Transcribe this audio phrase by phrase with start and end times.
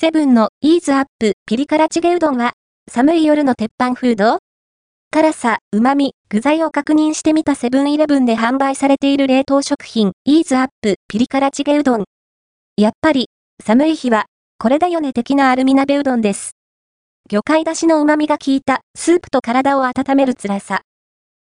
[0.00, 2.54] セブンのイーズアップピリ辛チゲうどんは、
[2.90, 4.38] 寒い夜の鉄板フード？
[5.10, 12.04] 辛さ、旨味、具材を確認してみたセブンイレブンで販売されている冷凍食品、イーズアップピリ辛チゲうどん。
[12.78, 13.28] やっぱり、
[13.62, 14.24] 寒い日は、
[14.58, 16.52] これだよね的なアルミ鍋うどんです。
[17.30, 20.80] 魚介だしの旨味が効いたスープと体を温める辛さ。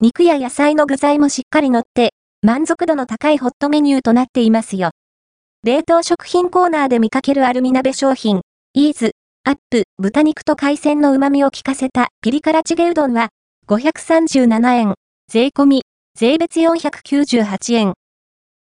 [0.00, 4.90] 肉や野菜の具材もしっかり乗って、満足度の高いホットメニューとなっていますよ。
[5.66, 8.42] 冷凍食品コーナーで見かけるアルミ鍋商品、
[8.74, 13.30] イーズ、アップ、豚肉と海鮮の旨味を効かせたピリ辛チゲうどんは、
[13.66, 14.94] 537円、
[15.28, 15.82] 税込み、
[16.16, 17.94] 税別498円。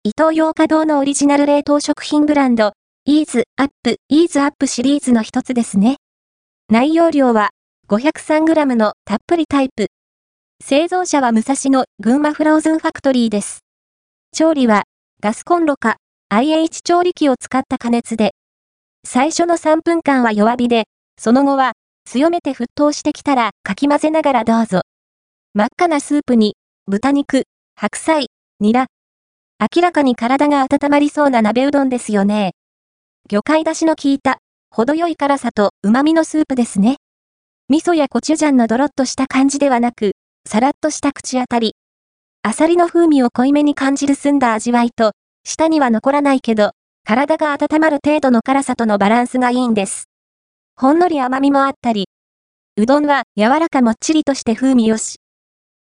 [0.02, 2.72] イトーヨーカ堂のオリジナル冷凍食品ブランド、
[3.04, 5.96] イーズ、アップ、イーズアップシリーズの一つですね。
[6.70, 7.50] 内容量は
[7.88, 9.88] 503g のたっぷりタイプ。
[10.64, 13.58] 製造者は武蔵野群馬フローズンファクトリーです。
[14.32, 14.84] 調理は
[15.20, 15.96] ガスコンロか
[16.28, 18.32] IH 調理器を使った加熱で、
[19.06, 20.84] 最初の3分間は弱火で、
[21.18, 21.72] その後は
[22.06, 24.80] 強めて沸騰してきたらかき混ぜながらどうぞ。
[25.52, 27.44] 真っ赤なスープに豚肉、
[27.76, 28.28] 白菜、
[28.60, 28.86] ニラ。
[29.60, 32.52] 明らかに体が温まりそうな鍋うどんですよね。
[33.30, 34.38] 魚介だしの効いた、
[34.70, 36.96] 程よい辛さと旨味のスープですね。
[37.68, 40.12] 味噌やコチュジャンのドロッとした感じではなく、
[40.46, 41.74] さらっとした口当たり。
[42.42, 45.12] アサリの風味を濃いめに感じる澄んだ味わいと、
[45.44, 46.72] 舌には残らないけど、
[47.04, 50.08] 体が温まる程度の辛さとのバランスがいいんです。
[50.74, 52.08] ほんのり甘みもあったり、
[52.76, 55.20] うどんは柔らかもっちりとして風味よし。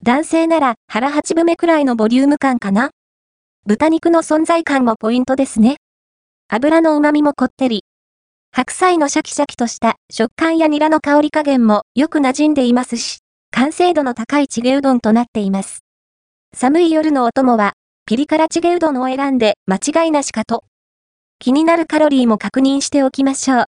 [0.04, 2.92] 男性なら腹八分目くらいのボリューム感かな
[3.66, 5.78] 豚肉の存在感もポイントですね。
[6.48, 7.86] 油の旨味もこってり。
[8.52, 13.20] 白菜のシャキシャキとした食感やニラの香り加減もよく馴染んでいますし、
[13.50, 15.80] 完成度の高いチゲうどんとなっています。
[16.54, 17.74] 寒い夜のお供は
[18.08, 20.64] ピリ辛チゲうどんを選んで間違いなしかと。
[21.40, 23.66] 気になるカロリーも確認しておきましょう。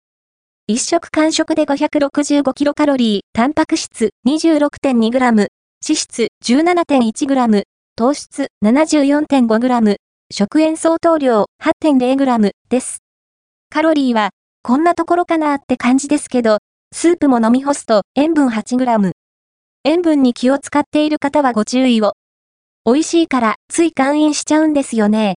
[0.67, 5.47] 一食間食で565キロカロリー、タンパク質 26.2g、脂
[5.80, 7.64] 質 17.1g、
[7.95, 9.95] 糖質 74.5g、
[10.30, 12.98] 食塩相当量 8.0g です。
[13.70, 14.32] カロリーは、
[14.64, 16.58] こんなところかなって感じですけど、
[16.92, 19.11] スープも飲み干すと塩分 8g。
[19.86, 22.15] 塩分に気を使っている方はご注意を。
[22.87, 25.37] 美味しいからつい感飲しちゃうんですよね。